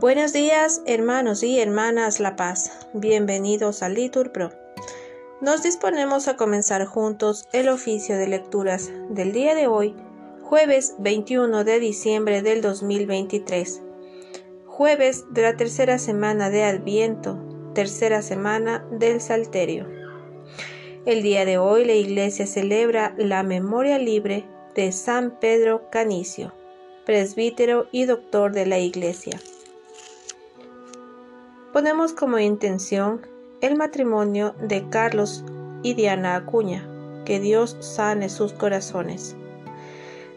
Buenos 0.00 0.32
días, 0.32 0.80
hermanos 0.86 1.42
y 1.42 1.58
hermanas 1.58 2.20
La 2.20 2.36
Paz. 2.36 2.70
Bienvenidos 2.92 3.82
a 3.82 3.88
Litur 3.88 4.30
Pro. 4.30 4.52
Nos 5.40 5.64
disponemos 5.64 6.28
a 6.28 6.36
comenzar 6.36 6.86
juntos 6.86 7.48
el 7.52 7.68
oficio 7.68 8.16
de 8.16 8.28
lecturas 8.28 8.92
del 9.10 9.32
día 9.32 9.56
de 9.56 9.66
hoy, 9.66 9.96
jueves 10.40 10.94
21 11.00 11.64
de 11.64 11.80
diciembre 11.80 12.42
del 12.42 12.62
2023. 12.62 13.82
Jueves 14.66 15.24
de 15.32 15.42
la 15.42 15.56
tercera 15.56 15.98
semana 15.98 16.48
de 16.48 16.62
Adviento, 16.62 17.36
tercera 17.74 18.22
semana 18.22 18.86
del 18.92 19.20
Salterio. 19.20 19.88
El 21.06 21.22
día 21.24 21.44
de 21.44 21.58
hoy 21.58 21.84
la 21.84 21.94
Iglesia 21.94 22.46
celebra 22.46 23.16
la 23.18 23.42
memoria 23.42 23.98
libre 23.98 24.44
de 24.76 24.92
San 24.92 25.40
Pedro 25.40 25.90
Canicio, 25.90 26.54
presbítero 27.04 27.88
y 27.90 28.04
doctor 28.04 28.52
de 28.52 28.66
la 28.66 28.78
Iglesia 28.78 29.40
ponemos 31.78 32.12
como 32.12 32.40
intención 32.40 33.20
el 33.60 33.76
matrimonio 33.76 34.52
de 34.60 34.88
Carlos 34.88 35.44
y 35.84 35.94
Diana 35.94 36.34
Acuña, 36.34 36.84
que 37.24 37.38
Dios 37.38 37.76
sane 37.78 38.30
sus 38.30 38.52
corazones. 38.52 39.36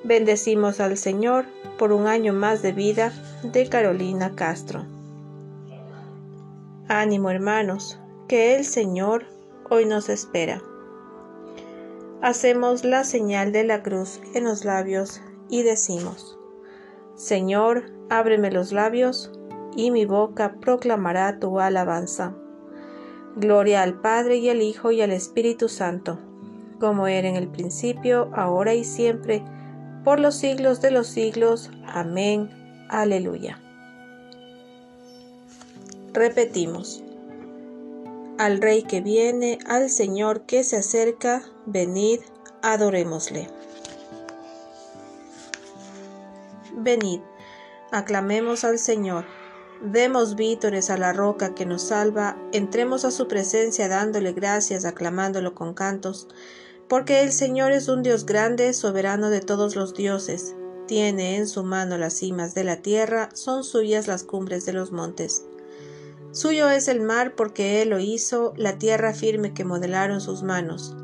Bendecimos 0.03 0.79
al 0.79 0.97
Señor 0.97 1.45
por 1.79 1.93
un 1.93 2.05
año 2.05 2.31
más 2.31 2.61
de 2.61 2.73
vida 2.73 3.11
de 3.41 3.67
Carolina 3.67 4.35
Castro. 4.35 4.85
Ánimo 6.87 7.31
hermanos, 7.31 7.97
que 8.27 8.55
el 8.55 8.63
Señor 8.63 9.25
hoy 9.67 9.85
nos 9.85 10.09
espera. 10.09 10.61
Hacemos 12.21 12.85
la 12.85 13.03
señal 13.03 13.51
de 13.51 13.63
la 13.63 13.81
cruz 13.81 14.21
en 14.35 14.43
los 14.43 14.63
labios 14.63 15.21
y 15.49 15.63
decimos, 15.63 16.37
Señor, 17.15 17.85
ábreme 18.11 18.51
los 18.51 18.71
labios 18.71 19.31
y 19.75 19.91
mi 19.91 20.05
boca 20.05 20.55
proclamará 20.59 21.39
tu 21.39 21.59
alabanza. 21.59 22.35
Gloria 23.35 23.81
al 23.81 23.99
Padre 23.99 24.37
y 24.37 24.49
al 24.49 24.61
Hijo 24.61 24.91
y 24.91 25.01
al 25.01 25.11
Espíritu 25.11 25.69
Santo, 25.69 26.19
como 26.79 27.07
era 27.07 27.29
en 27.29 27.35
el 27.35 27.47
principio, 27.47 28.29
ahora 28.33 28.73
y 28.73 28.83
siempre, 28.83 29.43
por 30.03 30.19
los 30.19 30.35
siglos 30.35 30.81
de 30.81 30.91
los 30.91 31.07
siglos. 31.07 31.69
Amén. 31.85 32.49
Aleluya. 32.89 33.61
Repetimos. 36.13 37.03
Al 38.37 38.61
Rey 38.61 38.83
que 38.83 39.01
viene, 39.01 39.59
al 39.67 39.89
Señor 39.89 40.41
que 40.41 40.63
se 40.63 40.77
acerca, 40.77 41.43
venid, 41.65 42.19
adorémosle. 42.63 43.47
Venid, 46.75 47.21
aclamemos 47.91 48.63
al 48.63 48.79
Señor 48.79 49.40
Demos 49.84 50.35
vítores 50.35 50.91
a 50.91 50.98
la 50.98 51.12
roca 51.12 51.55
que 51.55 51.65
nos 51.65 51.82
salva, 51.82 52.37
entremos 52.51 53.04
a 53.04 53.10
su 53.10 53.27
presencia 53.27 53.88
dándole 53.88 54.32
gracias, 54.32 54.85
aclamándolo 54.85 55.55
con 55.55 55.73
cantos, 55.73 56.27
porque 56.88 57.23
el 57.23 57.32
Señor 57.32 57.71
es 57.71 57.88
un 57.88 58.04
Dios 58.04 58.27
grande, 58.27 58.73
soberano 58.73 59.32
de 59.32 59.41
todos 59.41 59.76
los 59.76 59.96
dioses. 59.96 60.55
Tiene 60.88 61.38
en 61.38 61.48
su 61.48 61.63
mano 61.63 61.98
las 61.98 62.13
cimas 62.13 62.54
de 62.54 62.63
la 62.63 62.84
tierra, 62.84 63.29
son 63.34 63.63
suyas 63.63 64.07
las 64.07 64.23
cumbres 64.23 64.68
de 64.68 64.73
los 64.73 64.91
montes. 64.91 65.46
Suyo 66.31 66.69
es 66.69 66.88
el 66.88 67.01
mar 67.01 67.34
porque 67.35 67.81
Él 67.81 67.90
lo 67.90 68.00
hizo, 68.00 68.53
la 68.57 68.78
tierra 68.78 69.16
firme 69.16 69.56
que 69.56 69.66
modelaron 69.66 70.22
sus 70.22 70.44
manos. 70.44 70.95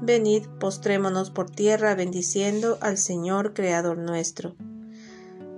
Venid, 0.00 0.46
postrémonos 0.58 1.30
por 1.30 1.50
tierra 1.50 1.94
bendiciendo 1.94 2.78
al 2.80 2.96
Señor 2.96 3.52
Creador 3.52 3.98
nuestro 3.98 4.56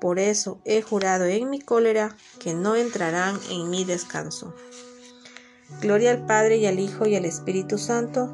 por 0.00 0.18
eso 0.18 0.60
he 0.64 0.82
jurado 0.82 1.24
en 1.24 1.50
mi 1.50 1.60
cólera 1.60 2.16
que 2.38 2.54
no 2.54 2.76
entrarán 2.76 3.38
en 3.50 3.70
mi 3.70 3.84
descanso. 3.84 4.54
Gloria 5.80 6.12
al 6.12 6.24
Padre 6.24 6.56
y 6.56 6.66
al 6.66 6.78
Hijo 6.78 7.06
y 7.06 7.16
al 7.16 7.24
Espíritu 7.24 7.78
Santo, 7.78 8.26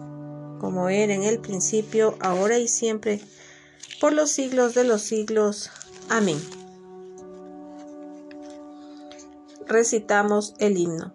como 0.61 0.89
era 0.89 1.15
en 1.15 1.25
el 1.25 1.41
principio, 1.41 2.17
ahora 2.21 2.59
y 2.59 2.69
siempre, 2.69 3.21
por 4.01 4.13
los 4.13 4.31
siglos 4.31 4.75
de 4.75 4.85
los 4.85 5.03
siglos. 5.03 5.71
Amén. 6.09 6.39
Recitamos 9.67 10.55
el 10.59 10.77
himno. 10.77 11.15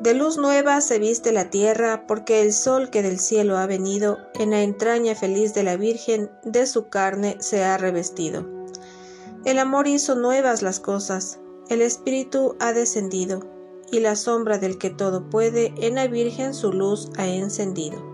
De 0.00 0.14
luz 0.14 0.36
nueva 0.36 0.80
se 0.80 0.98
viste 0.98 1.32
la 1.32 1.50
tierra, 1.50 2.06
porque 2.06 2.42
el 2.42 2.52
sol 2.52 2.90
que 2.90 3.02
del 3.02 3.18
cielo 3.18 3.56
ha 3.56 3.66
venido, 3.66 4.18
en 4.34 4.50
la 4.50 4.62
entraña 4.62 5.14
feliz 5.14 5.52
de 5.54 5.64
la 5.64 5.76
Virgen, 5.76 6.30
de 6.44 6.66
su 6.66 6.88
carne 6.88 7.36
se 7.40 7.64
ha 7.64 7.76
revestido. 7.76 8.55
El 9.46 9.60
amor 9.60 9.86
hizo 9.86 10.16
nuevas 10.16 10.62
las 10.62 10.80
cosas, 10.80 11.38
el 11.68 11.80
Espíritu 11.80 12.56
ha 12.58 12.72
descendido, 12.72 13.44
y 13.92 14.00
la 14.00 14.16
sombra 14.16 14.58
del 14.58 14.76
que 14.76 14.90
todo 14.90 15.30
puede 15.30 15.72
en 15.76 15.94
la 15.94 16.08
Virgen 16.08 16.52
su 16.52 16.72
luz 16.72 17.10
ha 17.16 17.28
encendido. 17.28 18.04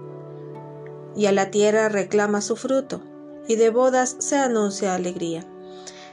Y 1.16 1.24
a 1.24 1.32
la 1.32 1.50
tierra 1.50 1.88
reclama 1.88 2.42
su 2.42 2.54
fruto, 2.54 3.00
y 3.48 3.56
de 3.56 3.70
bodas 3.70 4.14
se 4.18 4.36
anuncia 4.36 4.94
alegría. 4.94 5.46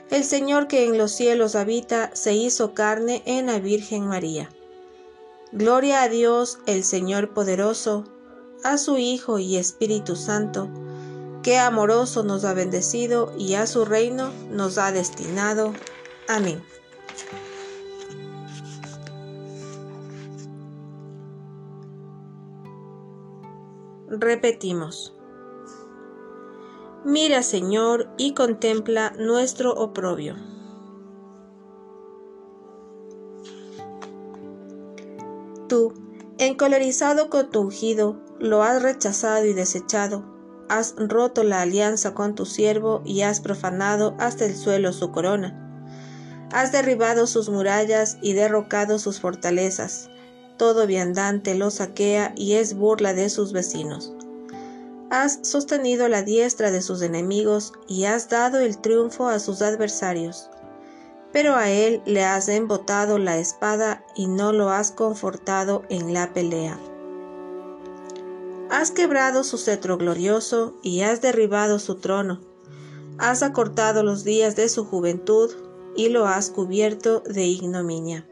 El 0.10 0.24
Señor 0.24 0.70
que 0.70 0.86
en 0.86 0.98
los 0.98 1.12
cielos 1.12 1.58
habita 1.58 2.12
se 2.14 2.34
hizo 2.34 2.74
carne 2.74 3.22
en 3.26 3.48
la 3.48 3.60
Virgen 3.60 4.08
María. 4.08 4.50
Gloria 5.52 6.04
a 6.04 6.08
Dios, 6.08 6.60
el 6.66 6.86
Señor 6.86 7.34
poderoso, 7.34 8.06
a 8.64 8.78
su 8.78 8.98
Hijo 8.98 9.38
y 9.38 9.58
Espíritu 9.58 10.16
Santo, 10.16 10.70
que 11.44 11.58
amoroso 11.58 12.24
nos 12.24 12.44
ha 12.44 12.54
bendecido 12.54 13.34
y 13.38 13.54
a 13.56 13.66
su 13.66 13.86
reino 13.86 14.32
nos 14.50 14.78
ha 14.78 14.92
destinado. 14.92 15.74
Amén. 16.28 16.62
Repetimos. 24.10 25.16
Mira, 27.06 27.44
Señor, 27.44 28.10
y 28.18 28.34
contempla 28.34 29.14
nuestro 29.18 29.72
oprobio. 29.72 30.36
Tú, 35.70 35.94
encolerizado 36.38 37.30
con 37.30 37.50
tu 37.50 37.62
ungido, 37.62 38.18
lo 38.40 38.64
has 38.64 38.82
rechazado 38.82 39.46
y 39.46 39.54
desechado 39.54 40.39
has 40.70 40.94
roto 40.98 41.44
la 41.44 41.62
alianza 41.62 42.14
con 42.14 42.36
tu 42.36 42.46
siervo 42.46 43.02
y 43.04 43.22
has 43.24 43.42
profanado 43.42 44.16
hasta 44.20 44.46
el 44.46 44.56
suelo 44.56 44.94
su 44.94 45.12
corona. 45.12 45.66
Has 46.52 46.72
derribado 46.72 47.28
sus 47.28 47.50
murallas 47.50 48.18
y 48.22 48.34
derrocado 48.34 48.98
sus 48.98 49.20
fortalezas. 49.20 50.10
Todo 50.58 50.88
viandante 50.88 51.56
lo 51.56 51.70
saquea 51.70 52.34
y 52.36 52.54
es 52.54 52.76
burla 52.76 53.14
de 53.14 53.30
sus 53.30 53.52
vecinos. 53.54 54.14
Has 55.12 55.40
sostenido 55.42 56.08
la 56.08 56.22
diestra 56.22 56.70
de 56.72 56.82
sus 56.82 57.02
enemigos 57.02 57.74
y 57.88 58.06
has 58.06 58.30
dado 58.30 58.60
el 58.60 58.78
triunfo 58.78 59.28
a 59.28 59.40
sus 59.40 59.62
adversarios. 59.62 60.50
Pero 61.32 61.56
a 61.56 61.70
él 61.70 62.02
le 62.06 62.24
has 62.24 62.48
embotado 62.48 63.18
la 63.18 63.38
espada 63.38 64.04
y 64.16 64.28
no 64.28 64.54
lo 64.54 64.70
has 64.70 64.92
confortado 64.92 65.84
en 65.90 66.14
la 66.14 66.34
pelea. 66.34 66.80
Has 68.70 68.92
quebrado 68.92 69.44
su 69.44 69.58
cetro 69.58 69.98
glorioso 69.98 70.76
y 70.84 71.02
has 71.02 71.22
derribado 71.22 71.80
su 71.80 71.96
trono. 71.96 72.40
Has 73.18 73.42
acortado 73.42 74.04
los 74.04 74.24
días 74.24 74.56
de 74.56 74.70
su 74.70 74.86
juventud 74.86 75.52
y 75.96 76.10
lo 76.10 76.28
has 76.28 76.52
cubierto 76.52 77.22
de 77.22 77.46
ignominia. 77.46 78.28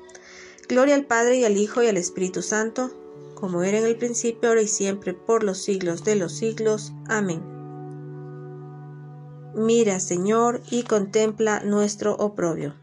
Gloria 0.70 0.94
al 0.94 1.06
Padre 1.06 1.38
y 1.38 1.44
al 1.44 1.58
Hijo 1.58 1.82
y 1.82 1.88
al 1.88 1.98
Espíritu 1.98 2.44
Santo, 2.44 2.92
como 3.34 3.64
era 3.64 3.80
en 3.80 3.86
el 3.86 3.98
principio, 3.98 4.50
ahora 4.50 4.62
y 4.62 4.68
siempre, 4.68 5.14
por 5.14 5.44
los 5.44 5.58
siglos 5.58 6.04
de 6.04 6.16
los 6.16 6.34
siglos. 6.34 6.94
Amén. 7.08 7.42
Mira, 9.56 10.00
Señor, 10.00 10.62
y 10.70 10.84
contempla 10.84 11.62
nuestro 11.62 12.16
oprobio. 12.16 12.76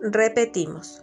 Repetimos. 0.00 1.02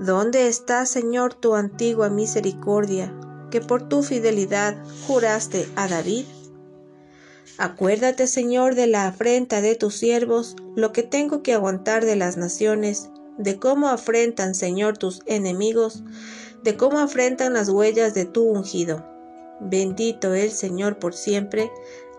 ¿Dónde 0.00 0.48
está, 0.48 0.86
Señor, 0.86 1.34
tu 1.34 1.54
antigua 1.54 2.08
misericordia, 2.08 3.14
que 3.50 3.60
por 3.60 3.86
tu 3.86 4.02
fidelidad 4.02 4.74
juraste 5.06 5.68
a 5.76 5.88
David? 5.88 6.24
Acuérdate, 7.58 8.26
Señor, 8.26 8.76
de 8.76 8.86
la 8.86 9.08
afrenta 9.08 9.60
de 9.60 9.74
tus 9.74 9.96
siervos, 9.96 10.56
lo 10.74 10.92
que 10.92 11.02
tengo 11.02 11.42
que 11.42 11.52
aguantar 11.52 12.06
de 12.06 12.16
las 12.16 12.38
naciones, 12.38 13.10
de 13.36 13.58
cómo 13.58 13.88
afrentan, 13.90 14.54
Señor, 14.54 14.96
tus 14.96 15.20
enemigos, 15.26 16.02
de 16.64 16.78
cómo 16.78 16.98
afrentan 16.98 17.52
las 17.52 17.68
huellas 17.68 18.14
de 18.14 18.24
tu 18.24 18.44
ungido. 18.44 19.06
Bendito 19.60 20.32
el 20.32 20.50
Señor 20.50 20.98
por 20.98 21.12
siempre. 21.12 21.70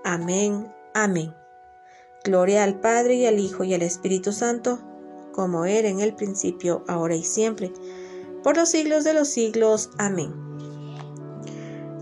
Amén. 0.04 0.72
Amén. 0.94 1.34
Gloria 2.24 2.64
al 2.64 2.80
Padre 2.80 3.16
y 3.16 3.26
al 3.26 3.40
Hijo 3.40 3.64
y 3.64 3.74
al 3.74 3.82
Espíritu 3.82 4.32
Santo, 4.34 4.91
como 5.32 5.66
era 5.66 5.88
en 5.88 6.00
el 6.02 6.14
principio, 6.16 6.84
ahora 6.88 7.16
y 7.16 7.24
siempre, 7.24 7.72
por 8.44 8.58
los 8.58 8.70
siglos 8.70 9.04
de 9.04 9.14
los 9.14 9.28
siglos. 9.30 9.90
Amén. 9.98 10.34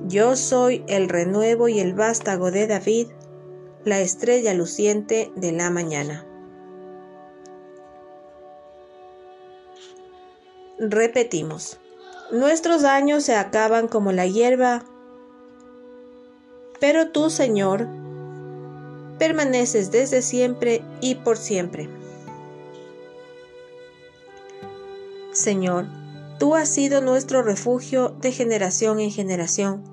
Yo 0.08 0.36
soy 0.36 0.84
el 0.88 1.10
renuevo 1.10 1.68
y 1.68 1.80
el 1.80 1.94
vástago 1.94 2.52
de 2.52 2.68
David, 2.68 3.08
la 3.86 4.00
estrella 4.00 4.54
luciente 4.54 5.32
de 5.36 5.52
la 5.52 5.70
mañana. 5.70 6.26
Repetimos, 10.80 11.80
nuestros 12.32 12.86
años 12.86 13.24
se 13.24 13.36
acaban 13.36 13.88
como 13.88 14.12
la 14.12 14.26
hierba, 14.26 14.86
pero 16.80 17.10
tú, 17.10 17.30
Señor, 17.30 17.86
permaneces 19.20 19.92
desde 19.92 20.22
siempre 20.22 20.82
y 21.02 21.16
por 21.16 21.38
siempre. 21.38 21.99
Señor, 25.40 25.88
tú 26.38 26.54
has 26.54 26.68
sido 26.68 27.00
nuestro 27.00 27.42
refugio 27.42 28.10
de 28.20 28.34
generación 28.34 29.00
en 29.00 29.10
generación. 29.10 29.86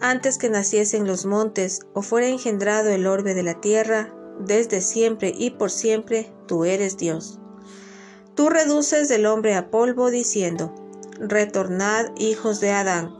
Antes 0.00 0.38
que 0.38 0.48
naciesen 0.48 1.08
los 1.08 1.26
montes 1.26 1.80
o 1.92 2.02
fuera 2.02 2.28
engendrado 2.28 2.90
el 2.90 3.08
orbe 3.08 3.34
de 3.34 3.42
la 3.42 3.60
tierra, 3.60 4.14
desde 4.38 4.80
siempre 4.82 5.34
y 5.36 5.50
por 5.50 5.72
siempre 5.72 6.32
tú 6.46 6.64
eres 6.64 6.96
Dios. 6.96 7.40
Tú 8.36 8.48
reduces 8.48 9.08
del 9.08 9.26
hombre 9.26 9.56
a 9.56 9.72
polvo 9.72 10.12
diciendo, 10.12 10.72
Retornad, 11.18 12.14
hijos 12.16 12.60
de 12.60 12.70
Adán. 12.70 13.12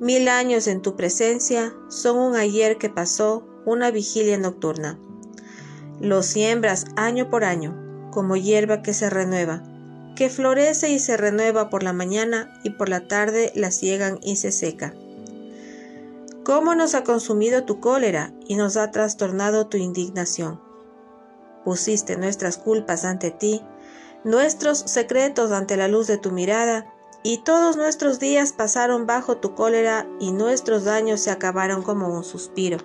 Mil 0.00 0.28
años 0.28 0.66
en 0.66 0.82
tu 0.82 0.94
presencia 0.94 1.72
son 1.88 2.18
un 2.18 2.36
ayer 2.36 2.76
que 2.76 2.90
pasó, 2.90 3.48
una 3.64 3.90
vigilia 3.90 4.36
nocturna. 4.36 5.00
Lo 6.02 6.22
siembras 6.22 6.84
año 6.96 7.30
por 7.30 7.44
año, 7.44 8.10
como 8.12 8.36
hierba 8.36 8.82
que 8.82 8.92
se 8.92 9.08
renueva, 9.08 9.62
que 10.18 10.30
florece 10.30 10.90
y 10.90 10.98
se 10.98 11.16
renueva 11.16 11.70
por 11.70 11.84
la 11.84 11.92
mañana 11.92 12.52
y 12.64 12.70
por 12.70 12.88
la 12.88 13.06
tarde 13.06 13.52
la 13.54 13.70
ciegan 13.70 14.18
y 14.20 14.34
se 14.34 14.50
seca. 14.50 14.92
¿Cómo 16.42 16.74
nos 16.74 16.96
ha 16.96 17.04
consumido 17.04 17.62
tu 17.62 17.78
cólera 17.78 18.32
y 18.48 18.56
nos 18.56 18.76
ha 18.76 18.90
trastornado 18.90 19.68
tu 19.68 19.76
indignación? 19.76 20.60
Pusiste 21.64 22.16
nuestras 22.16 22.58
culpas 22.58 23.04
ante 23.04 23.30
ti, 23.30 23.62
nuestros 24.24 24.78
secretos 24.80 25.52
ante 25.52 25.76
la 25.76 25.86
luz 25.86 26.08
de 26.08 26.18
tu 26.18 26.32
mirada, 26.32 26.92
y 27.22 27.44
todos 27.44 27.76
nuestros 27.76 28.18
días 28.18 28.52
pasaron 28.52 29.06
bajo 29.06 29.36
tu 29.36 29.54
cólera 29.54 30.08
y 30.18 30.32
nuestros 30.32 30.82
daños 30.82 31.20
se 31.20 31.30
acabaron 31.30 31.84
como 31.84 32.08
un 32.08 32.24
suspiro. 32.24 32.78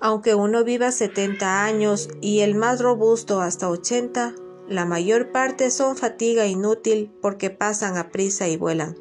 Aunque 0.00 0.34
uno 0.34 0.64
viva 0.64 0.92
setenta 0.92 1.64
años 1.64 2.10
y 2.20 2.40
el 2.40 2.56
más 2.56 2.82
robusto 2.82 3.40
hasta 3.40 3.70
ochenta, 3.70 4.34
la 4.68 4.86
mayor 4.86 5.30
parte 5.30 5.70
son 5.70 5.96
fatiga 5.96 6.46
inútil 6.46 7.12
porque 7.20 7.50
pasan 7.50 7.96
a 7.98 8.10
prisa 8.10 8.48
y 8.48 8.56
vuelan. 8.56 8.96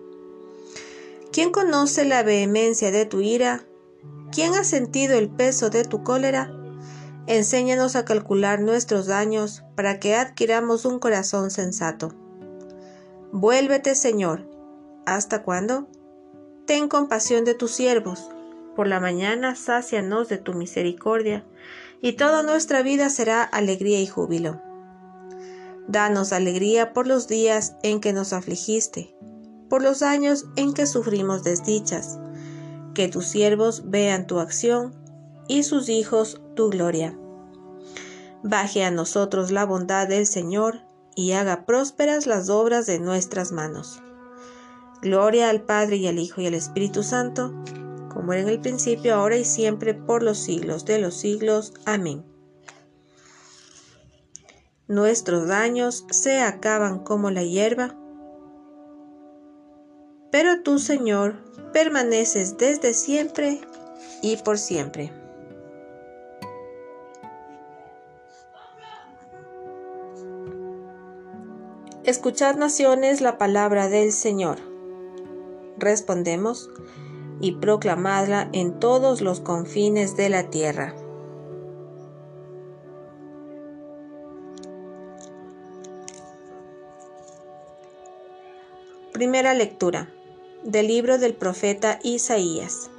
¿Quién 1.32 1.52
conoce 1.52 2.06
la 2.06 2.22
vehemencia 2.22 2.92
de 2.92 3.06
tu 3.06 3.22
ira? 3.22 3.66
¿Quién 4.32 4.54
ha 4.56 4.64
sentido 4.64 5.18
el 5.18 5.30
peso 5.30 5.70
de 5.70 5.84
tu 5.84 6.04
cólera? 6.04 6.52
Enséñanos 7.28 7.96
a 7.96 8.04
calcular 8.04 8.60
nuestros 8.60 9.08
daños 9.08 9.64
para 9.76 10.00
que 10.00 10.16
adquiramos 10.16 10.86
un 10.86 11.00
corazón 11.00 11.50
sensato. 11.50 12.14
Vuélvete, 13.32 13.96
Señor. 13.96 14.46
¿Hasta 15.06 15.44
cuándo? 15.44 15.88
Ten 16.66 16.90
compasión 16.90 17.46
de 17.46 17.56
tus 17.56 17.72
siervos. 17.72 18.30
Por 18.76 18.88
la 18.88 19.00
mañana 19.00 19.56
sácianos 19.56 20.30
de 20.30 20.38
tu 20.38 20.54
misericordia, 20.54 21.46
y 22.02 22.14
toda 22.14 22.44
nuestra 22.44 22.82
vida 22.82 23.10
será 23.10 23.44
alegría 23.44 24.02
y 24.02 24.08
júbilo. 24.08 24.62
Danos 25.88 26.32
alegría 26.32 26.94
por 26.94 27.08
los 27.08 27.28
días 27.28 27.76
en 27.84 28.00
que 28.00 28.14
nos 28.14 28.34
afligiste, 28.34 29.16
por 29.70 29.82
los 29.82 30.02
años 30.02 30.46
en 30.56 30.74
que 30.74 30.86
sufrimos 30.86 31.44
desdichas. 31.44 32.20
Que 32.94 33.08
tus 33.08 33.26
siervos 33.26 33.90
vean 33.90 34.28
tu 34.28 34.40
acción 34.40 34.94
y 35.48 35.64
sus 35.64 35.90
hijos 35.90 36.42
tu 36.56 36.70
gloria. 36.70 37.18
Baje 38.44 38.84
a 38.84 38.92
nosotros 38.92 39.52
la 39.52 39.66
bondad 39.66 40.08
del 40.08 40.26
Señor 40.26 40.82
y 41.16 41.32
haga 41.32 41.66
prósperas 41.66 42.28
las 42.28 42.50
obras 42.50 42.86
de 42.86 43.00
nuestras 43.00 43.52
manos. 43.52 44.02
Gloria 45.02 45.50
al 45.50 45.64
Padre 45.64 45.98
y 45.98 46.08
al 46.08 46.20
Hijo 46.20 46.42
y 46.42 46.48
al 46.48 46.54
Espíritu 46.54 47.04
Santo, 47.04 47.54
como 48.14 48.32
era 48.34 48.44
en 48.44 48.50
el 48.50 48.62
principio, 48.62 49.16
ahora 49.16 49.38
y 49.38 49.46
siempre, 49.46 49.94
por 49.94 50.24
los 50.24 50.38
siglos 50.38 50.86
de 50.86 51.00
los 51.00 51.16
siglos. 51.16 51.74
Amén. 51.86 52.24
Nuestros 54.88 55.48
daños 55.48 56.06
se 56.12 56.42
acaban 56.42 57.00
como 57.00 57.32
la 57.32 57.44
hierba, 57.44 57.96
pero 60.32 60.62
tú, 60.62 60.80
Señor, 60.80 61.36
permaneces 61.72 62.58
desde 62.58 62.94
siempre 62.94 63.62
y 64.22 64.38
por 64.38 64.58
siempre. 64.58 65.14
Escuchad 72.04 72.56
naciones 72.56 73.22
la 73.22 73.38
palabra 73.38 73.88
del 73.88 74.12
Señor. 74.12 74.58
Respondemos, 75.78 76.70
y 77.44 77.52
proclamadla 77.52 78.50
en 78.54 78.80
todos 78.80 79.20
los 79.20 79.42
confines 79.42 80.16
de 80.16 80.30
la 80.30 80.50
tierra. 80.50 80.96
Primera 89.14 89.54
lectura 89.54 90.10
del 90.64 90.88
libro 90.88 91.20
del 91.20 91.36
profeta 91.36 92.00
Isaías. 92.04 92.90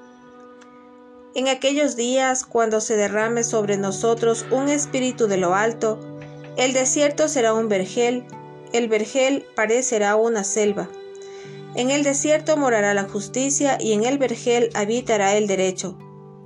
En 1.35 1.49
aquellos 1.49 1.97
días, 1.97 2.45
cuando 2.45 2.81
se 2.81 2.97
derrame 2.97 3.43
sobre 3.43 3.77
nosotros 3.77 4.47
un 4.51 4.69
espíritu 4.69 5.27
de 5.27 5.37
lo 5.39 5.55
alto, 5.55 5.99
el 6.57 6.73
desierto 6.73 7.29
será 7.29 7.53
un 7.53 7.69
vergel 7.69 8.25
el 8.75 8.89
vergel 8.89 9.47
parecerá 9.55 10.17
una 10.17 10.43
selva. 10.43 10.89
En 11.77 11.93
el 11.93 12.03
desierto 12.03 12.57
morará 12.57 12.93
la 12.93 13.09
justicia 13.09 13.79
y 13.81 13.93
en 13.93 14.05
el 14.05 14.19
vergel 14.19 14.71
habitará 14.75 15.37
el 15.37 15.47
derecho. 15.47 15.97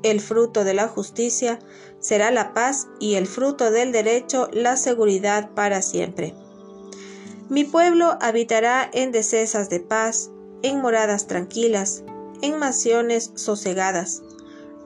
El 0.03 0.21
fruto 0.21 0.65
de 0.65 0.75
la 0.75 0.89
justicia 0.89 1.59
será 2.01 2.31
la 2.31 2.53
paz 2.53 2.87
y 3.01 3.15
el 3.15 3.27
fruto 3.27 3.71
del 3.71 3.93
derecho 3.93 4.51
la 4.53 4.77
seguridad 4.77 5.51
para 5.55 5.81
siempre. 5.81 6.35
Mi 7.49 7.65
pueblo 7.65 8.19
habitará 8.21 8.89
en 8.93 9.13
dehesas 9.13 9.69
de 9.71 9.81
paz, 9.81 10.31
en 10.63 10.81
moradas 10.81 11.27
tranquilas, 11.27 12.05
en 12.43 12.59
mansiones 12.59 13.33
sosegadas, 13.35 14.23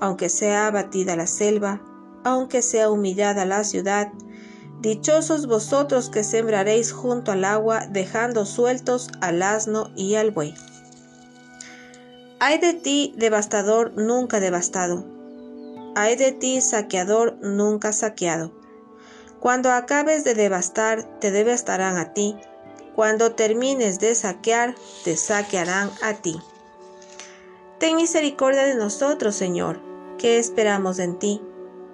aunque 0.01 0.29
sea 0.29 0.67
abatida 0.67 1.17
la 1.17 1.27
selva, 1.27 1.81
aunque 2.25 2.63
sea 2.63 2.91
humillada 2.91 3.45
la 3.45 3.65
ciudad, 3.65 4.13
Dichosos 4.83 5.47
vosotros 5.47 6.11
que 6.11 6.25
sembraréis 6.25 6.91
junto 6.91 7.31
al 7.31 7.45
agua, 7.45 7.87
dejando 7.89 8.45
sueltos 8.45 9.11
al 9.21 9.41
asno 9.41 9.93
y 9.95 10.17
al 10.17 10.33
buey. 10.33 10.57
Ay 12.41 12.59
de 12.59 12.75
ti, 12.75 13.15
devastador 13.17 13.93
nunca 13.95 14.41
devastado. 14.41 15.05
Ay 15.95 16.17
de 16.17 16.33
ti, 16.33 16.61
saqueador 16.61 17.39
nunca 17.43 17.93
saqueado. 17.93 18.51
Cuando 19.39 19.71
acabes 19.71 20.25
de 20.25 20.35
devastar, 20.35 21.21
te 21.21 21.31
devastarán 21.31 21.97
a 21.97 22.13
ti. 22.13 22.35
Cuando 22.95 23.33
termines 23.33 23.99
de 23.99 24.15
saquear, 24.15 24.75
te 25.05 25.17
saquearán 25.17 25.91
a 26.03 26.15
ti. 26.15 26.41
Ten 27.79 27.97
misericordia 27.97 28.65
de 28.65 28.75
nosotros, 28.75 29.35
Señor, 29.35 29.81
que 30.19 30.39
esperamos 30.39 30.99
en 30.99 31.19
ti 31.19 31.41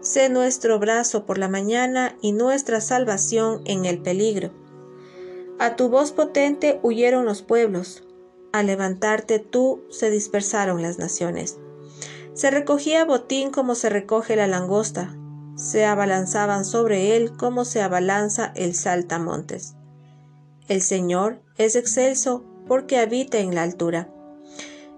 Sé 0.00 0.28
nuestro 0.28 0.78
brazo 0.78 1.26
por 1.26 1.38
la 1.38 1.48
mañana 1.48 2.16
y 2.22 2.30
nuestra 2.30 2.80
salvación 2.80 3.62
en 3.64 3.84
el 3.84 4.00
peligro. 4.00 4.52
A 5.58 5.74
tu 5.74 5.88
voz 5.88 6.12
potente 6.12 6.78
huyeron 6.84 7.24
los 7.24 7.42
pueblos, 7.42 8.04
al 8.52 8.68
levantarte 8.68 9.40
tú 9.40 9.82
se 9.90 10.10
dispersaron 10.10 10.82
las 10.82 10.98
naciones. 10.98 11.58
Se 12.32 12.52
recogía 12.52 13.04
botín 13.04 13.50
como 13.50 13.74
se 13.74 13.88
recoge 13.88 14.36
la 14.36 14.46
langosta, 14.46 15.16
se 15.56 15.84
abalanzaban 15.84 16.64
sobre 16.64 17.16
él 17.16 17.36
como 17.36 17.64
se 17.64 17.82
abalanza 17.82 18.52
el 18.54 18.76
saltamontes. 18.76 19.74
El 20.68 20.82
Señor 20.82 21.40
es 21.56 21.76
excelso 21.76 22.44
porque 22.66 22.98
habita 22.98 23.38
en 23.38 23.54
la 23.54 23.62
altura. 23.62 24.12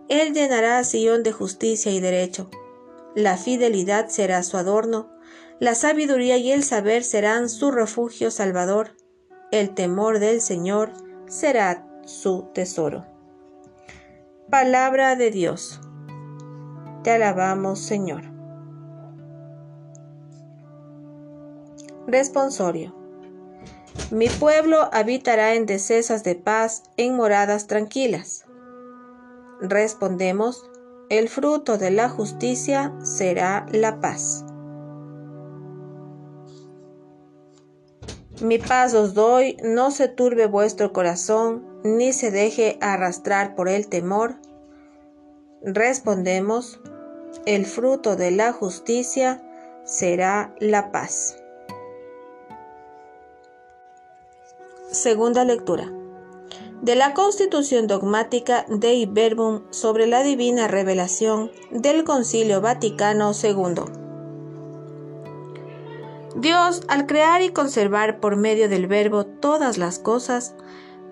Él 0.08 0.34
llenará 0.34 0.78
a 0.78 0.84
Sion 0.84 1.22
de 1.22 1.30
justicia 1.30 1.92
y 1.92 2.00
derecho. 2.00 2.50
La 3.14 3.36
fidelidad 3.36 4.08
será 4.08 4.42
su 4.42 4.56
adorno, 4.56 5.12
la 5.60 5.76
sabiduría 5.76 6.38
y 6.38 6.50
el 6.50 6.64
saber 6.64 7.04
serán 7.04 7.48
su 7.48 7.70
refugio 7.70 8.32
salvador. 8.32 8.96
El 9.52 9.72
temor 9.74 10.18
del 10.18 10.40
Señor 10.40 10.92
será 11.28 11.86
su 12.04 12.48
tesoro. 12.52 13.06
Palabra 14.50 15.14
de 15.14 15.30
Dios. 15.30 15.80
Te 17.04 17.12
alabamos, 17.12 17.78
Señor. 17.78 18.22
Responsorio. 22.08 22.99
Mi 24.10 24.28
pueblo 24.28 24.88
habitará 24.92 25.54
en 25.54 25.66
decesas 25.66 26.24
de 26.24 26.34
paz, 26.34 26.82
en 26.96 27.16
moradas 27.16 27.66
tranquilas. 27.66 28.44
Respondemos, 29.60 30.68
el 31.10 31.28
fruto 31.28 31.78
de 31.78 31.90
la 31.90 32.08
justicia 32.08 32.92
será 33.02 33.66
la 33.72 34.00
paz. 34.00 34.44
Mi 38.40 38.58
paz 38.58 38.94
os 38.94 39.12
doy, 39.12 39.58
no 39.62 39.90
se 39.90 40.08
turbe 40.08 40.46
vuestro 40.46 40.92
corazón, 40.92 41.66
ni 41.84 42.12
se 42.12 42.30
deje 42.30 42.78
arrastrar 42.80 43.54
por 43.54 43.68
el 43.68 43.88
temor. 43.88 44.36
Respondemos, 45.62 46.80
el 47.44 47.66
fruto 47.66 48.16
de 48.16 48.30
la 48.30 48.52
justicia 48.52 49.42
será 49.84 50.54
la 50.58 50.90
paz. 50.90 51.39
Segunda 54.92 55.44
lectura. 55.44 55.92
De 56.82 56.96
la 56.96 57.14
Constitución 57.14 57.86
dogmática 57.86 58.66
Dei 58.68 59.06
Verbum 59.06 59.62
sobre 59.70 60.08
la 60.08 60.24
divina 60.24 60.66
revelación 60.66 61.52
del 61.70 62.02
Concilio 62.02 62.60
Vaticano 62.60 63.30
II. 63.40 63.84
Dios, 66.34 66.82
al 66.88 67.06
crear 67.06 67.40
y 67.40 67.50
conservar 67.50 68.18
por 68.18 68.34
medio 68.34 68.68
del 68.68 68.88
Verbo 68.88 69.26
todas 69.26 69.78
las 69.78 70.00
cosas, 70.00 70.56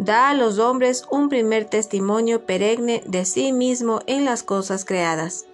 da 0.01 0.31
a 0.31 0.35
los 0.35 0.59
hombres 0.59 1.05
un 1.13 1.29
primer 1.29 1.65
testimonio 1.65 2.47
perenne 2.47 3.05
de 3.07 3.25
sí 3.25 3.53
mismo 3.53 4.01
en 4.07 4.25
las 4.25 4.43
cosas 4.43 4.85
creadas. 4.85 5.47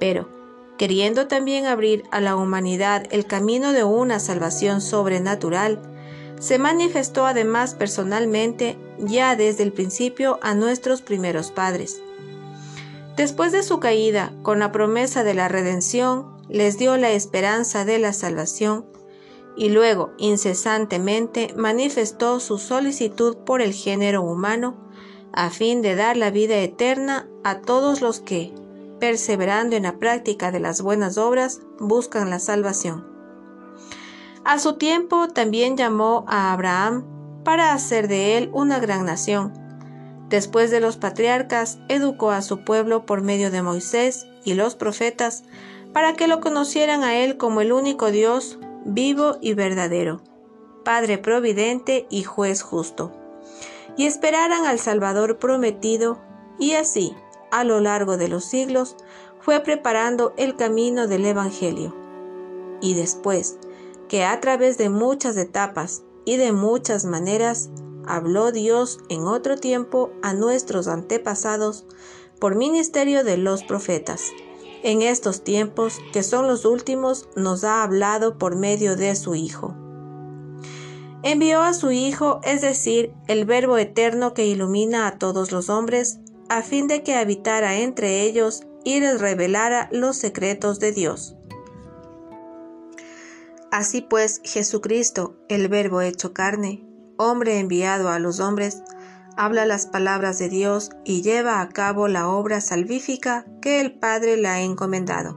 Pero, 0.00 0.28
queriendo 0.76 1.28
también 1.28 1.66
abrir 1.66 2.02
a 2.10 2.20
la 2.20 2.34
humanidad 2.34 3.06
el 3.12 3.26
camino 3.26 3.72
de 3.72 3.84
una 3.84 4.18
salvación 4.18 4.80
sobrenatural, 4.80 5.97
se 6.40 6.58
manifestó 6.58 7.26
además 7.26 7.74
personalmente 7.74 8.76
ya 8.98 9.36
desde 9.36 9.62
el 9.64 9.72
principio 9.72 10.38
a 10.42 10.54
nuestros 10.54 11.02
primeros 11.02 11.50
padres. 11.50 12.00
Después 13.16 13.52
de 13.52 13.62
su 13.62 13.80
caída, 13.80 14.32
con 14.42 14.60
la 14.60 14.70
promesa 14.70 15.24
de 15.24 15.34
la 15.34 15.48
redención, 15.48 16.36
les 16.48 16.78
dio 16.78 16.96
la 16.96 17.10
esperanza 17.10 17.84
de 17.84 17.98
la 17.98 18.12
salvación 18.12 18.86
y 19.56 19.70
luego 19.70 20.12
incesantemente 20.18 21.52
manifestó 21.56 22.38
su 22.38 22.58
solicitud 22.58 23.38
por 23.38 23.60
el 23.60 23.72
género 23.72 24.22
humano 24.22 24.88
a 25.32 25.50
fin 25.50 25.82
de 25.82 25.96
dar 25.96 26.16
la 26.16 26.30
vida 26.30 26.56
eterna 26.58 27.28
a 27.44 27.60
todos 27.60 28.00
los 28.00 28.20
que, 28.20 28.54
perseverando 29.00 29.76
en 29.76 29.82
la 29.82 29.98
práctica 29.98 30.52
de 30.52 30.60
las 30.60 30.80
buenas 30.80 31.18
obras, 31.18 31.60
buscan 31.78 32.30
la 32.30 32.38
salvación. 32.38 33.17
A 34.44 34.58
su 34.58 34.74
tiempo 34.74 35.28
también 35.28 35.76
llamó 35.76 36.24
a 36.28 36.52
Abraham 36.52 37.04
para 37.44 37.72
hacer 37.72 38.08
de 38.08 38.36
él 38.38 38.50
una 38.52 38.78
gran 38.78 39.04
nación. 39.04 39.52
Después 40.28 40.70
de 40.70 40.80
los 40.80 40.96
patriarcas, 40.96 41.78
educó 41.88 42.30
a 42.30 42.42
su 42.42 42.64
pueblo 42.64 43.06
por 43.06 43.22
medio 43.22 43.50
de 43.50 43.62
Moisés 43.62 44.26
y 44.44 44.54
los 44.54 44.74
profetas, 44.74 45.44
para 45.92 46.14
que 46.14 46.28
lo 46.28 46.40
conocieran 46.40 47.02
a 47.02 47.16
él 47.16 47.38
como 47.38 47.60
el 47.60 47.72
único 47.72 48.10
Dios, 48.10 48.58
vivo 48.84 49.38
y 49.40 49.54
verdadero, 49.54 50.20
Padre 50.84 51.18
providente 51.18 52.06
y 52.10 52.22
juez 52.24 52.62
justo, 52.62 53.12
y 53.96 54.06
esperaran 54.06 54.66
al 54.66 54.78
Salvador 54.78 55.38
prometido, 55.38 56.20
y 56.58 56.74
así, 56.74 57.14
a 57.50 57.64
lo 57.64 57.80
largo 57.80 58.16
de 58.16 58.28
los 58.28 58.44
siglos, 58.44 58.96
fue 59.40 59.60
preparando 59.60 60.34
el 60.36 60.56
camino 60.56 61.06
del 61.06 61.24
Evangelio. 61.24 61.96
Y 62.80 62.94
después, 62.94 63.58
que 64.08 64.24
a 64.24 64.40
través 64.40 64.78
de 64.78 64.88
muchas 64.88 65.36
etapas 65.36 66.02
y 66.24 66.36
de 66.36 66.52
muchas 66.52 67.04
maneras 67.04 67.70
habló 68.06 68.52
Dios 68.52 68.98
en 69.08 69.26
otro 69.26 69.56
tiempo 69.56 70.10
a 70.22 70.32
nuestros 70.32 70.88
antepasados 70.88 71.86
por 72.40 72.56
ministerio 72.56 73.24
de 73.24 73.36
los 73.36 73.64
profetas. 73.64 74.22
En 74.82 75.02
estos 75.02 75.42
tiempos, 75.42 75.98
que 76.12 76.22
son 76.22 76.46
los 76.46 76.64
últimos, 76.64 77.28
nos 77.36 77.64
ha 77.64 77.82
hablado 77.82 78.38
por 78.38 78.56
medio 78.56 78.96
de 78.96 79.14
su 79.16 79.34
Hijo. 79.34 79.74
Envió 81.22 81.62
a 81.62 81.74
su 81.74 81.90
Hijo, 81.90 82.40
es 82.44 82.60
decir, 82.60 83.12
el 83.26 83.44
Verbo 83.44 83.76
eterno 83.76 84.34
que 84.34 84.46
ilumina 84.46 85.08
a 85.08 85.18
todos 85.18 85.50
los 85.50 85.68
hombres, 85.68 86.20
a 86.48 86.62
fin 86.62 86.86
de 86.86 87.02
que 87.02 87.16
habitara 87.16 87.78
entre 87.78 88.22
ellos 88.22 88.62
y 88.84 89.00
les 89.00 89.20
revelara 89.20 89.88
los 89.90 90.16
secretos 90.16 90.78
de 90.78 90.92
Dios. 90.92 91.37
Así 93.70 94.00
pues, 94.00 94.40
Jesucristo, 94.44 95.36
el 95.48 95.68
Verbo 95.68 96.00
hecho 96.00 96.32
carne, 96.32 96.84
hombre 97.18 97.58
enviado 97.58 98.08
a 98.08 98.18
los 98.18 98.40
hombres, 98.40 98.82
habla 99.36 99.66
las 99.66 99.86
palabras 99.86 100.38
de 100.38 100.48
Dios 100.48 100.90
y 101.04 101.22
lleva 101.22 101.60
a 101.60 101.68
cabo 101.68 102.08
la 102.08 102.28
obra 102.28 102.60
salvífica 102.60 103.46
que 103.60 103.80
el 103.80 103.98
Padre 103.98 104.36
le 104.36 104.48
ha 104.48 104.60
encomendado. 104.60 105.36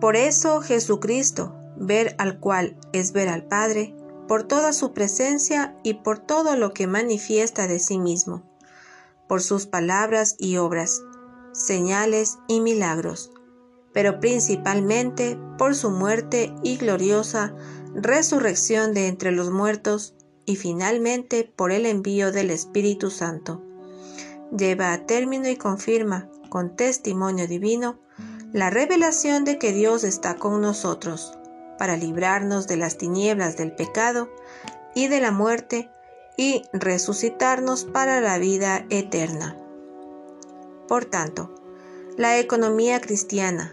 Por 0.00 0.16
eso 0.16 0.60
Jesucristo, 0.60 1.56
ver 1.76 2.14
al 2.18 2.38
cual 2.38 2.76
es 2.92 3.12
ver 3.12 3.28
al 3.28 3.44
Padre, 3.44 3.94
por 4.28 4.44
toda 4.44 4.72
su 4.72 4.92
presencia 4.92 5.76
y 5.82 5.94
por 5.94 6.18
todo 6.18 6.56
lo 6.56 6.72
que 6.72 6.86
manifiesta 6.86 7.66
de 7.66 7.78
sí 7.78 7.98
mismo, 7.98 8.42
por 9.26 9.42
sus 9.42 9.66
palabras 9.66 10.36
y 10.38 10.58
obras, 10.58 11.02
señales 11.52 12.38
y 12.46 12.60
milagros, 12.60 13.32
pero 13.94 14.20
principalmente 14.20 15.38
por 15.56 15.74
su 15.74 15.90
muerte 15.90 16.52
y 16.62 16.76
gloriosa 16.76 17.54
resurrección 17.94 18.92
de 18.92 19.06
entre 19.06 19.30
los 19.32 19.50
muertos 19.50 20.14
y 20.44 20.56
finalmente 20.56 21.50
por 21.56 21.72
el 21.72 21.86
envío 21.86 22.32
del 22.32 22.50
Espíritu 22.50 23.10
Santo. 23.10 23.62
Lleva 24.54 24.92
a 24.92 25.06
término 25.06 25.48
y 25.48 25.56
confirma, 25.56 26.28
con 26.50 26.76
testimonio 26.76 27.48
divino, 27.48 27.98
la 28.52 28.68
revelación 28.70 29.44
de 29.44 29.58
que 29.58 29.72
Dios 29.72 30.04
está 30.04 30.36
con 30.36 30.60
nosotros, 30.60 31.38
para 31.78 31.96
librarnos 31.96 32.66
de 32.66 32.76
las 32.76 32.98
tinieblas 32.98 33.56
del 33.56 33.72
pecado 33.72 34.28
y 34.94 35.08
de 35.08 35.20
la 35.20 35.30
muerte, 35.32 35.88
y 36.36 36.62
resucitarnos 36.72 37.84
para 37.84 38.20
la 38.20 38.38
vida 38.38 38.86
eterna. 38.90 39.56
Por 40.88 41.04
tanto, 41.04 41.54
la 42.16 42.38
economía 42.38 43.00
cristiana, 43.00 43.72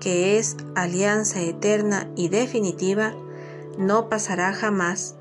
que 0.00 0.38
es 0.38 0.56
alianza 0.74 1.40
eterna 1.40 2.10
y 2.16 2.28
definitiva, 2.28 3.14
no 3.78 4.08
pasará 4.08 4.52
jamás 4.52 5.16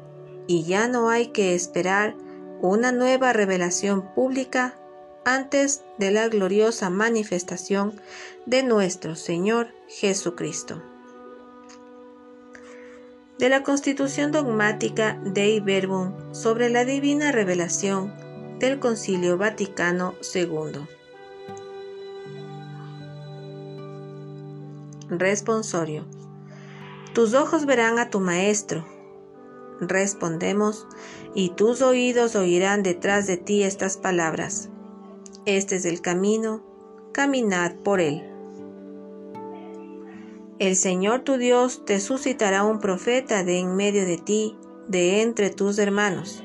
y 0.48 0.64
ya 0.64 0.88
no 0.88 1.10
hay 1.10 1.28
que 1.28 1.56
esperar 1.56 2.16
una 2.62 2.92
nueva 2.92 3.34
revelación 3.34 4.14
pública 4.14 4.80
antes 5.26 5.84
de 5.98 6.12
la 6.12 6.28
gloriosa 6.28 6.90
manifestación 6.90 8.00
de 8.46 8.64
nuestro 8.64 9.16
Señor 9.16 9.70
Jesucristo. 9.88 10.82
De 13.40 13.50
la 13.50 13.64
Constitución 13.64 14.32
dogmática 14.32 15.20
Dei 15.26 15.60
Verbum 15.60 16.14
sobre 16.34 16.70
la 16.70 16.86
divina 16.86 17.32
revelación 17.32 18.14
del 18.60 18.80
Concilio 18.80 19.38
Vaticano 19.38 20.16
II. 20.34 20.88
Responsorio. 25.10 26.06
Tus 27.14 27.36
ojos 27.36 27.66
verán 27.66 28.00
a 28.00 28.10
tu 28.10 28.20
Maestro. 28.20 28.86
Respondemos, 29.80 30.88
y 31.36 31.50
tus 31.50 31.82
oídos 31.82 32.36
oirán 32.36 32.82
detrás 32.82 33.28
de 33.28 33.38
ti 33.38 33.62
estas 33.62 33.98
palabras. 33.98 34.70
Este 35.46 35.76
es 35.76 35.86
el 35.86 36.02
camino, 36.02 36.64
caminad 37.12 37.76
por 37.76 38.02
él. 38.02 38.24
El 40.58 40.76
Señor 40.76 41.22
tu 41.22 41.38
Dios 41.38 41.86
te 41.86 42.00
suscitará 42.00 42.64
un 42.64 42.80
profeta 42.80 43.44
de 43.44 43.60
en 43.60 43.76
medio 43.76 44.06
de 44.06 44.18
ti, 44.18 44.58
de 44.88 45.22
entre 45.22 45.52
tus 45.52 45.78
hermanos. 45.78 46.44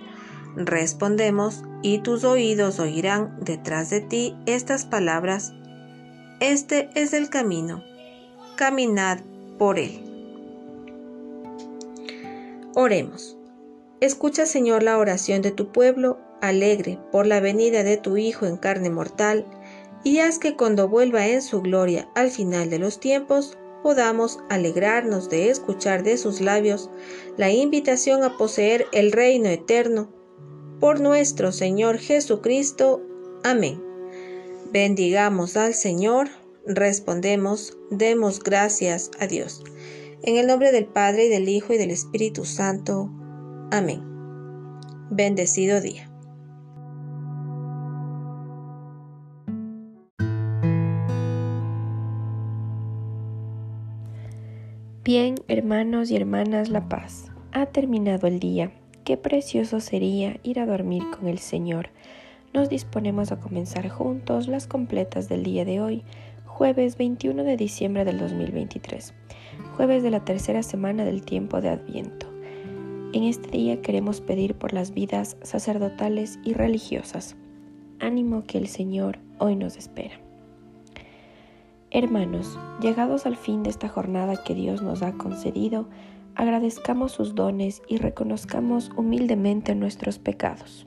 Respondemos, 0.55 1.63
y 1.83 2.01
tus 2.01 2.25
oídos 2.25 2.79
oirán 2.79 3.39
detrás 3.41 3.89
de 3.89 4.03
ti 4.03 4.37
estas 4.45 4.85
palabras. 4.85 5.55
Este 6.41 6.91
es 6.95 7.15
el 7.15 7.31
camino, 7.31 7.83
caminad 8.61 9.21
por 9.57 9.79
él. 9.79 10.03
Oremos. 12.75 13.39
Escucha, 14.03 14.45
Señor, 14.45 14.83
la 14.83 14.99
oración 14.99 15.41
de 15.41 15.51
tu 15.51 15.73
pueblo, 15.73 16.19
alegre 16.43 16.99
por 17.11 17.27
la 17.27 17.41
venida 17.41 17.85
de 17.85 17.97
tu 17.97 18.19
Hijo 18.19 18.45
en 18.45 18.59
carne 18.59 18.91
mortal, 18.91 19.47
y 20.05 20.19
haz 20.19 20.39
que 20.39 20.57
cuando 20.57 20.91
vuelva 20.91 21.27
en 21.27 21.41
su 21.41 21.63
gloria 21.63 22.11
al 22.15 22.31
final 22.31 22.69
de 22.69 22.79
los 22.79 23.01
tiempos, 23.01 23.57
podamos 23.83 24.41
alegrarnos 24.51 25.31
de 25.31 25.49
escuchar 25.49 26.03
de 26.03 26.19
sus 26.19 26.43
labios 26.43 26.91
la 27.39 27.51
invitación 27.51 28.25
a 28.25 28.37
poseer 28.37 28.89
el 28.93 29.11
reino 29.11 29.49
eterno. 29.49 30.11
Por 30.81 31.01
nuestro 31.01 31.51
Señor 31.53 31.97
Jesucristo. 31.97 33.01
Amén. 33.43 33.83
Bendigamos 34.71 35.57
al 35.57 35.73
Señor, 35.73 36.29
respondemos, 36.67 37.77
demos 37.91 38.43
gracias 38.43 39.11
a 39.19 39.27
Dios. 39.27 39.63
En 40.23 40.37
el 40.37 40.47
nombre 40.47 40.73
del 40.73 40.87
Padre 40.87 41.27
y 41.27 41.29
del 41.29 41.49
Hijo 41.49 41.73
y 41.73 41.79
del 41.79 41.91
Espíritu 41.91 42.45
Santo. 42.45 43.11
Amén. 43.71 44.03
Bendecido 45.11 45.81
día. 45.81 46.11
Bien, 55.03 55.37
hermanos 55.49 56.11
y 56.11 56.17
hermanas 56.17 56.69
La 56.69 56.89
Paz, 56.89 57.33
ha 57.53 57.67
terminado 57.67 58.27
el 58.27 58.39
día. 58.39 58.71
Qué 59.05 59.17
precioso 59.17 59.81
sería 59.81 60.39
ir 60.43 60.61
a 60.61 60.67
dormir 60.67 61.03
con 61.11 61.27
el 61.27 61.39
Señor. 61.39 61.89
Nos 62.53 62.69
disponemos 62.69 63.33
a 63.33 63.41
comenzar 63.41 63.89
juntos 63.89 64.47
las 64.47 64.67
completas 64.67 65.29
del 65.29 65.43
día 65.43 65.65
de 65.65 65.81
hoy, 65.81 66.05
jueves 66.61 66.99
21 66.99 67.43
de 67.43 67.57
diciembre 67.57 68.05
del 68.05 68.19
2023, 68.19 69.15
jueves 69.79 70.03
de 70.03 70.11
la 70.11 70.27
tercera 70.27 70.63
semana 70.63 71.07
del 71.07 71.23
tiempo 71.23 71.63
de 71.63 71.71
Adviento. 71.71 72.27
En 73.15 73.23
este 73.23 73.49
día 73.49 73.81
queremos 73.81 74.21
pedir 74.21 74.55
por 74.55 74.75
las 74.75 74.93
vidas 74.93 75.39
sacerdotales 75.41 76.39
y 76.45 76.53
religiosas. 76.53 77.35
Ánimo 77.99 78.45
que 78.45 78.59
el 78.59 78.69
Señor 78.69 79.21
hoy 79.39 79.57
nos 79.57 79.79
espera. 79.79 80.21
Hermanos, 81.91 82.59
llegados 82.83 83.25
al 83.25 83.39
fin 83.39 83.63
de 83.63 83.71
esta 83.71 83.89
jornada 83.89 84.45
que 84.45 84.55
Dios 84.55 84.83
nos 84.83 85.01
ha 85.01 85.13
concedido, 85.13 85.89
agradezcamos 86.35 87.13
sus 87.13 87.35
dones 87.35 87.81
y 87.89 87.97
reconozcamos 87.97 88.91
humildemente 88.99 89.75
nuestros 89.75 90.19
pecados. 90.19 90.87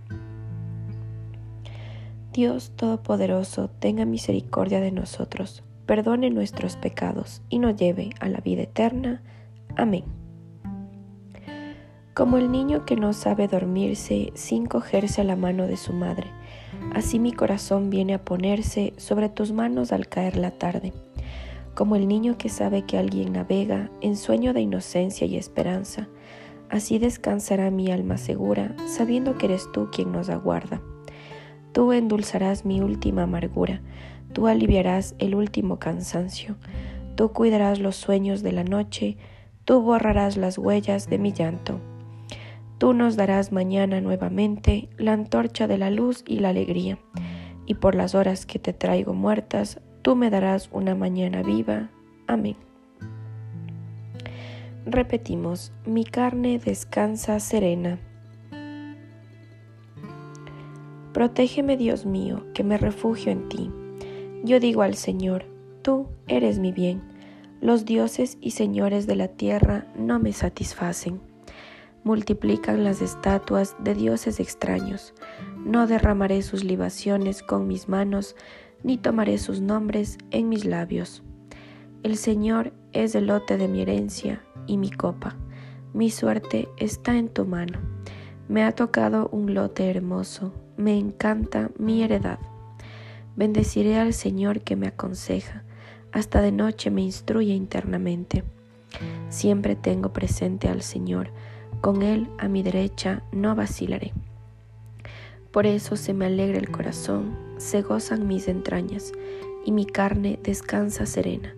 Dios 2.31 2.71
Todopoderoso 2.75 3.69
tenga 3.69 4.05
misericordia 4.05 4.79
de 4.79 4.91
nosotros, 4.91 5.63
perdone 5.85 6.29
nuestros 6.29 6.77
pecados 6.77 7.41
y 7.49 7.59
nos 7.59 7.75
lleve 7.75 8.11
a 8.19 8.29
la 8.29 8.39
vida 8.39 8.63
eterna. 8.63 9.21
Amén. 9.75 10.05
Como 12.13 12.37
el 12.37 12.51
niño 12.51 12.85
que 12.85 12.95
no 12.95 13.13
sabe 13.13 13.47
dormirse 13.47 14.31
sin 14.35 14.65
cogerse 14.65 15.21
a 15.21 15.23
la 15.23 15.35
mano 15.35 15.67
de 15.67 15.77
su 15.77 15.93
madre, 15.93 16.27
Así 16.93 17.19
mi 17.19 17.31
corazón 17.31 17.89
viene 17.89 18.13
a 18.15 18.23
ponerse 18.25 18.93
sobre 18.97 19.29
tus 19.29 19.53
manos 19.53 19.91
al 19.91 20.07
caer 20.07 20.35
la 20.35 20.51
tarde, 20.51 20.93
como 21.73 21.95
el 21.95 22.07
niño 22.07 22.37
que 22.37 22.49
sabe 22.49 22.83
que 22.83 22.97
alguien 22.97 23.33
navega 23.33 23.89
en 24.01 24.17
sueño 24.17 24.53
de 24.53 24.61
inocencia 24.61 25.25
y 25.25 25.37
esperanza. 25.37 26.09
Así 26.69 26.99
descansará 26.99 27.69
mi 27.71 27.91
alma 27.91 28.17
segura, 28.17 28.75
sabiendo 28.87 29.37
que 29.37 29.47
eres 29.47 29.71
tú 29.71 29.89
quien 29.91 30.11
nos 30.11 30.29
aguarda. 30.29 30.81
Tú 31.71 31.93
endulzarás 31.93 32.65
mi 32.65 32.81
última 32.81 33.23
amargura, 33.23 33.81
tú 34.33 34.47
aliviarás 34.47 35.15
el 35.19 35.35
último 35.35 35.79
cansancio, 35.79 36.55
tú 37.15 37.31
cuidarás 37.31 37.79
los 37.79 37.95
sueños 37.95 38.43
de 38.43 38.51
la 38.51 38.63
noche, 38.63 39.17
tú 39.63 39.81
borrarás 39.81 40.37
las 40.37 40.57
huellas 40.57 41.09
de 41.09 41.17
mi 41.17 41.31
llanto. 41.31 41.79
Tú 42.77 42.93
nos 42.93 43.15
darás 43.15 43.51
mañana 43.51 44.01
nuevamente 44.01 44.89
la 44.97 45.13
antorcha 45.13 45.67
de 45.67 45.77
la 45.77 45.91
luz 45.91 46.23
y 46.27 46.39
la 46.39 46.49
alegría, 46.49 46.97
y 47.65 47.75
por 47.75 47.95
las 47.95 48.15
horas 48.15 48.45
que 48.45 48.59
te 48.59 48.73
traigo 48.73 49.13
muertas, 49.13 49.79
tú 50.01 50.15
me 50.15 50.29
darás 50.29 50.69
una 50.73 50.95
mañana 50.95 51.43
viva. 51.43 51.89
Amén. 52.27 52.57
Repetimos, 54.85 55.71
mi 55.85 56.03
carne 56.03 56.57
descansa 56.57 57.39
serena. 57.39 57.99
Protégeme, 61.13 61.77
Dios 61.77 62.05
mío, 62.05 62.45
que 62.53 62.63
me 62.63 62.77
refugio 62.77 63.31
en 63.31 63.49
ti. 63.49 63.71
Yo 64.43 64.59
digo 64.59 64.81
al 64.81 64.95
Señor, 64.95 65.45
tú 65.81 66.07
eres 66.27 66.59
mi 66.59 66.71
bien. 66.71 67.01
Los 67.59 67.85
dioses 67.85 68.37
y 68.41 68.51
señores 68.51 69.07
de 69.07 69.15
la 69.15 69.27
tierra 69.27 69.87
no 69.95 70.19
me 70.19 70.33
satisfacen 70.33 71.21
multiplican 72.03 72.83
las 72.83 73.01
estatuas 73.01 73.75
de 73.79 73.95
dioses 73.95 74.39
extraños. 74.39 75.13
No 75.63 75.87
derramaré 75.87 76.41
sus 76.41 76.63
libaciones 76.63 77.43
con 77.43 77.67
mis 77.67 77.87
manos, 77.87 78.35
ni 78.83 78.97
tomaré 78.97 79.37
sus 79.37 79.61
nombres 79.61 80.17
en 80.31 80.49
mis 80.49 80.65
labios. 80.65 81.23
El 82.03 82.17
Señor 82.17 82.73
es 82.93 83.13
el 83.13 83.27
lote 83.27 83.57
de 83.57 83.67
mi 83.67 83.81
herencia 83.81 84.41
y 84.65 84.77
mi 84.77 84.89
copa. 84.89 85.35
Mi 85.93 86.09
suerte 86.09 86.67
está 86.77 87.17
en 87.17 87.29
tu 87.29 87.45
mano. 87.45 87.79
Me 88.47 88.63
ha 88.63 88.71
tocado 88.73 89.29
un 89.31 89.53
lote 89.53 89.89
hermoso, 89.89 90.51
me 90.81 90.97
encanta 90.97 91.69
mi 91.77 92.03
heredad. 92.03 92.39
Bendeciré 93.35 93.97
al 93.97 94.13
Señor 94.13 94.61
que 94.61 94.75
me 94.75 94.87
aconseja, 94.87 95.63
hasta 96.11 96.41
de 96.41 96.51
noche 96.51 96.91
me 96.91 97.01
instruye 97.01 97.53
internamente. 97.53 98.43
Siempre 99.29 99.75
tengo 99.75 100.11
presente 100.11 100.67
al 100.67 100.81
Señor, 100.81 101.29
con 101.79 102.01
Él 102.01 102.29
a 102.39 102.47
mi 102.47 102.63
derecha 102.63 103.23
no 103.31 103.55
vacilaré. 103.55 104.11
Por 105.51 105.65
eso 105.65 105.95
se 105.95 106.13
me 106.13 106.25
alegra 106.25 106.57
el 106.57 106.71
corazón, 106.71 107.37
se 107.57 107.81
gozan 107.81 108.27
mis 108.27 108.47
entrañas, 108.47 109.11
y 109.63 109.71
mi 109.71 109.85
carne 109.85 110.39
descansa 110.41 111.05
serena, 111.05 111.55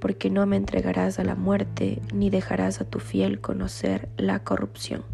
porque 0.00 0.30
no 0.30 0.46
me 0.46 0.56
entregarás 0.56 1.18
a 1.18 1.24
la 1.24 1.34
muerte, 1.34 2.00
ni 2.14 2.30
dejarás 2.30 2.80
a 2.80 2.84
tu 2.84 2.98
fiel 2.98 3.40
conocer 3.40 4.08
la 4.16 4.42
corrupción. 4.42 5.04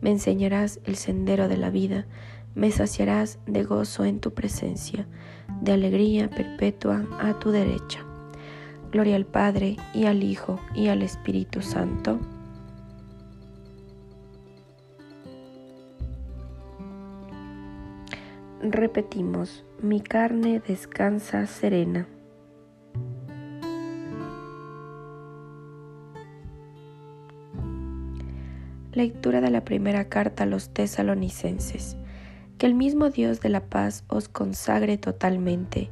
Me 0.00 0.10
enseñarás 0.10 0.80
el 0.84 0.96
sendero 0.96 1.48
de 1.48 1.56
la 1.56 1.70
vida, 1.70 2.06
me 2.54 2.70
saciarás 2.70 3.38
de 3.46 3.64
gozo 3.64 4.04
en 4.04 4.20
tu 4.20 4.32
presencia, 4.32 5.06
de 5.60 5.72
alegría 5.72 6.28
perpetua 6.28 7.06
a 7.20 7.38
tu 7.38 7.50
derecha. 7.50 8.04
Gloria 8.90 9.16
al 9.16 9.26
Padre, 9.26 9.76
y 9.94 10.04
al 10.04 10.22
Hijo, 10.22 10.60
y 10.74 10.88
al 10.88 11.02
Espíritu 11.02 11.62
Santo 11.62 12.18
Repetimos, 18.62 19.64
mi 19.82 20.00
carne 20.00 20.62
descansa 20.64 21.48
serena. 21.48 22.06
Lectura 28.92 29.40
de 29.40 29.50
la 29.50 29.64
primera 29.64 30.08
carta 30.08 30.44
a 30.44 30.46
los 30.46 30.72
tesalonicenses. 30.72 31.96
Que 32.62 32.68
el 32.68 32.74
mismo 32.74 33.10
Dios 33.10 33.40
de 33.40 33.48
la 33.48 33.64
paz 33.64 34.04
os 34.06 34.28
consagre 34.28 34.96
totalmente 34.96 35.90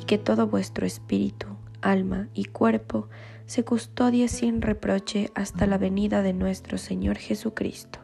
y 0.00 0.04
que 0.04 0.18
todo 0.18 0.48
vuestro 0.48 0.84
espíritu, 0.84 1.46
alma 1.80 2.26
y 2.34 2.46
cuerpo 2.46 3.06
se 3.46 3.62
custodie 3.62 4.26
sin 4.26 4.60
reproche 4.60 5.30
hasta 5.36 5.64
la 5.68 5.78
venida 5.78 6.22
de 6.22 6.32
nuestro 6.32 6.76
Señor 6.76 7.18
Jesucristo. 7.18 8.00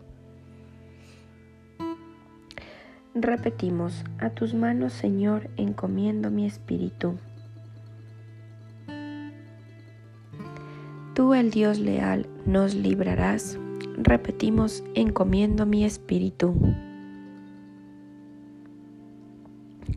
Repetimos, 3.16 4.04
a 4.20 4.30
tus 4.30 4.54
manos, 4.54 4.92
Señor, 4.92 5.50
encomiendo 5.56 6.30
mi 6.30 6.46
espíritu. 6.46 7.18
Tú, 11.16 11.34
el 11.34 11.50
Dios 11.50 11.80
leal, 11.80 12.28
nos 12.46 12.76
librarás. 12.76 13.58
repetimos, 13.96 14.84
encomiendo 14.94 15.66
mi 15.66 15.84
espíritu. 15.84 16.54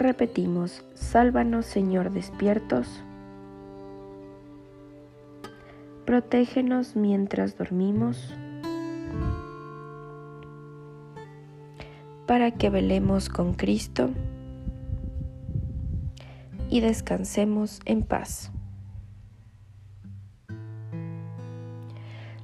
Repetimos, 0.00 0.82
sálvanos 0.94 1.66
Señor 1.66 2.10
despiertos, 2.10 3.02
protégenos 6.06 6.96
mientras 6.96 7.58
dormimos, 7.58 8.34
para 12.26 12.50
que 12.52 12.70
velemos 12.70 13.28
con 13.28 13.52
Cristo 13.52 14.08
y 16.70 16.80
descansemos 16.80 17.80
en 17.84 18.02
paz. 18.02 18.50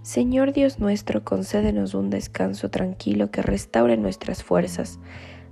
Señor 0.02 0.52
Dios 0.52 0.78
nuestro, 0.78 1.24
concédenos 1.24 1.94
un 1.94 2.10
descanso 2.10 2.68
tranquilo 2.70 3.30
que 3.30 3.40
restaure 3.40 3.96
nuestras 3.96 4.44
fuerzas 4.44 5.00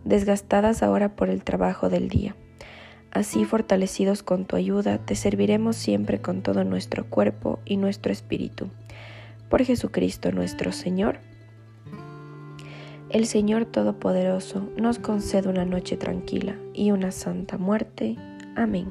desgastadas 0.04 0.82
ahora 0.82 1.16
por 1.16 1.30
el 1.30 1.42
trabajo 1.42 1.88
del 1.88 2.08
día. 2.08 2.34
Así, 3.10 3.44
fortalecidos 3.44 4.24
con 4.24 4.44
tu 4.44 4.56
ayuda, 4.56 4.98
te 4.98 5.14
serviremos 5.14 5.76
siempre 5.76 6.20
con 6.20 6.42
todo 6.42 6.64
nuestro 6.64 7.04
cuerpo 7.04 7.60
y 7.64 7.76
nuestro 7.76 8.12
espíritu. 8.12 8.68
Por 9.48 9.62
Jesucristo 9.64 10.32
nuestro 10.32 10.72
Señor. 10.72 11.20
El 13.10 13.26
Señor 13.26 13.66
Todopoderoso 13.66 14.68
nos 14.76 14.98
concede 14.98 15.48
una 15.48 15.64
noche 15.64 15.96
tranquila 15.96 16.56
y 16.72 16.90
una 16.90 17.12
santa 17.12 17.56
muerte. 17.56 18.16
Amén. 18.56 18.90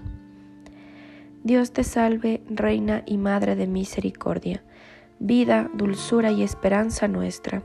Dios 1.43 1.73
te 1.73 1.83
salve, 1.83 2.41
Reina 2.49 3.03
y 3.05 3.17
Madre 3.17 3.57
de 3.57 3.67
Misericordia, 3.67 4.63
vida, 5.19 5.69
dulzura 5.73 6.31
y 6.31 6.43
esperanza 6.43 7.09
nuestra. 7.09 7.63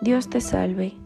Dios 0.00 0.28
te 0.28 0.40
salve 0.40 0.94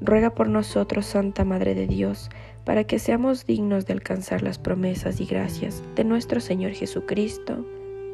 ruega 0.00 0.34
por 0.34 0.48
nosotros, 0.48 1.06
Santa 1.06 1.44
Madre 1.44 1.74
de 1.74 1.86
Dios, 1.86 2.30
para 2.64 2.84
que 2.84 2.98
seamos 2.98 3.46
dignos 3.46 3.86
de 3.86 3.92
alcanzar 3.92 4.42
las 4.42 4.58
promesas 4.58 5.20
y 5.20 5.26
gracias 5.26 5.82
de 5.96 6.04
nuestro 6.04 6.40
Señor 6.40 6.72
Jesucristo. 6.72 7.64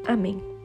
Amén. 0.07 0.56